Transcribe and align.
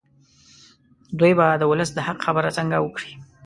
دوی 1.19 1.31
به 1.37 1.47
د 1.61 1.63
ولس 1.71 1.89
د 1.93 1.99
حق 2.07 2.19
خبره 2.25 2.49
څنګه 2.57 2.77
وکړي. 2.81 3.13